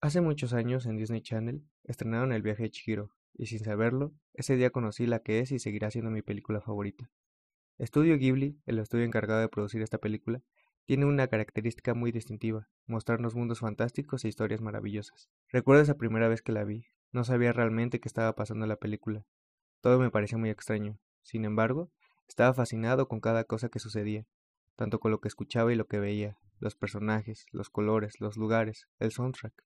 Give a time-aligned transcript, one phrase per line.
[0.00, 4.54] Hace muchos años en Disney Channel estrenaron El viaje de Chihiro, y sin saberlo, ese
[4.54, 7.10] día conocí la que es y seguirá siendo mi película favorita.
[7.76, 10.42] Estudio Ghibli, el estudio encargado de producir esta película,
[10.86, 15.28] tiene una característica muy distintiva, mostrarnos mundos fantásticos e historias maravillosas.
[15.48, 18.76] Recuerdo esa primera vez que la vi, no sabía realmente qué estaba pasando en la
[18.76, 19.26] película.
[19.80, 21.00] Todo me parecía muy extraño.
[21.22, 21.90] Sin embargo,
[22.28, 24.24] estaba fascinado con cada cosa que sucedía,
[24.76, 28.86] tanto con lo que escuchaba y lo que veía, los personajes, los colores, los lugares,
[28.98, 29.64] el soundtrack.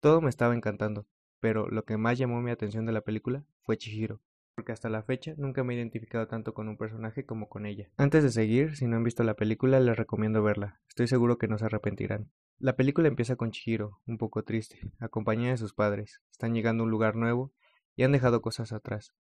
[0.00, 1.06] Todo me estaba encantando,
[1.40, 4.20] pero lo que más llamó mi atención de la película fue Chihiro,
[4.54, 7.90] porque hasta la fecha nunca me he identificado tanto con un personaje como con ella.
[7.96, 11.48] Antes de seguir, si no han visto la película, les recomiendo verla, estoy seguro que
[11.48, 12.30] no se arrepentirán.
[12.58, 16.84] La película empieza con Chihiro, un poco triste, acompañada de sus padres, están llegando a
[16.84, 17.52] un lugar nuevo
[17.96, 19.14] y han dejado cosas atrás.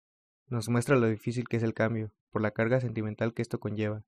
[0.48, 4.04] Nos muestra lo difícil que es el cambio, por la carga sentimental que esto conlleva,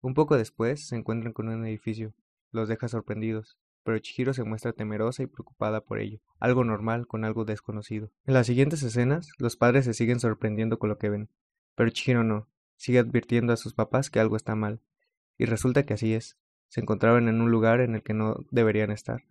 [0.00, 2.14] un poco después se encuentran con un edificio.
[2.50, 7.24] Los deja sorprendidos, pero Chihiro se muestra temerosa y preocupada por ello, algo normal con
[7.24, 8.10] algo desconocido.
[8.26, 11.30] En las siguientes escenas, los padres se siguen sorprendiendo con lo que ven,
[11.74, 14.80] pero Chihiro no, sigue advirtiendo a sus papás que algo está mal,
[15.36, 18.90] y resulta que así es, se encontraban en un lugar en el que no deberían
[18.90, 19.24] estar.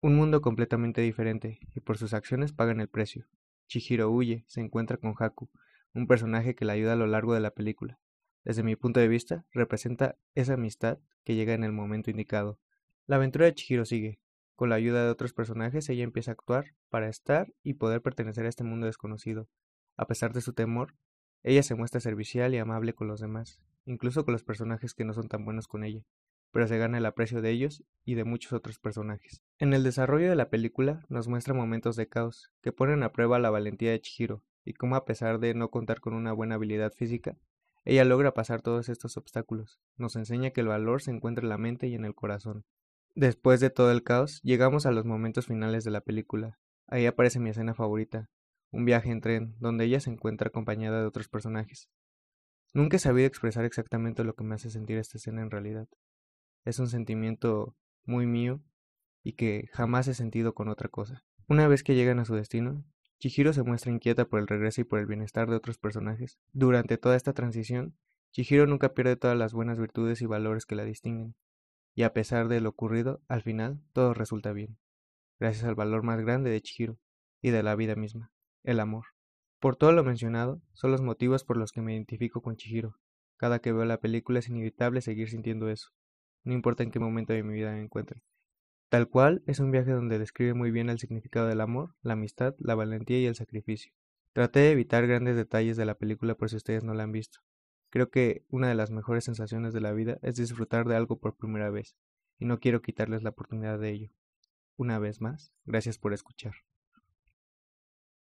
[0.00, 3.26] Un mundo completamente diferente, y por sus acciones pagan el precio.
[3.66, 5.50] Chihiro huye, se encuentra con Haku,
[5.94, 7.98] un personaje que la ayuda a lo largo de la película,
[8.44, 12.58] desde mi punto de vista, representa esa amistad que llega en el momento indicado.
[13.06, 14.20] La aventura de Chihiro sigue.
[14.56, 18.46] Con la ayuda de otros personajes, ella empieza a actuar para estar y poder pertenecer
[18.46, 19.48] a este mundo desconocido.
[19.96, 20.94] A pesar de su temor,
[21.42, 25.14] ella se muestra servicial y amable con los demás, incluso con los personajes que no
[25.14, 26.04] son tan buenos con ella,
[26.50, 29.42] pero se gana el aprecio de ellos y de muchos otros personajes.
[29.58, 33.38] En el desarrollo de la película nos muestra momentos de caos que ponen a prueba
[33.38, 36.92] la valentía de Chihiro y cómo a pesar de no contar con una buena habilidad
[36.92, 37.38] física,
[37.90, 41.58] ella logra pasar todos estos obstáculos, nos enseña que el valor se encuentra en la
[41.58, 42.64] mente y en el corazón.
[43.16, 46.60] Después de todo el caos, llegamos a los momentos finales de la película.
[46.86, 48.30] Ahí aparece mi escena favorita,
[48.70, 51.90] un viaje en tren, donde ella se encuentra acompañada de otros personajes.
[52.72, 55.88] Nunca he sabido expresar exactamente lo que me hace sentir esta escena en realidad.
[56.64, 58.62] Es un sentimiento muy mío
[59.24, 61.24] y que jamás he sentido con otra cosa.
[61.48, 62.84] Una vez que llegan a su destino,
[63.20, 66.38] Chihiro se muestra inquieta por el regreso y por el bienestar de otros personajes.
[66.54, 67.94] Durante toda esta transición,
[68.32, 71.34] Chihiro nunca pierde todas las buenas virtudes y valores que la distinguen,
[71.94, 74.78] y a pesar de lo ocurrido, al final todo resulta bien,
[75.38, 76.96] gracias al valor más grande de Chihiro
[77.42, 78.32] y de la vida misma,
[78.62, 79.04] el amor.
[79.58, 82.96] Por todo lo mencionado, son los motivos por los que me identifico con Chihiro.
[83.36, 85.90] Cada que veo la película es inevitable seguir sintiendo eso,
[86.42, 88.22] no importa en qué momento de mi vida me encuentre.
[88.90, 92.56] Tal cual es un viaje donde describe muy bien el significado del amor, la amistad,
[92.58, 93.92] la valentía y el sacrificio.
[94.32, 97.38] Traté de evitar grandes detalles de la película por si ustedes no la han visto.
[97.90, 101.36] Creo que una de las mejores sensaciones de la vida es disfrutar de algo por
[101.36, 101.94] primera vez,
[102.40, 104.10] y no quiero quitarles la oportunidad de ello.
[104.76, 106.54] Una vez más, gracias por escuchar.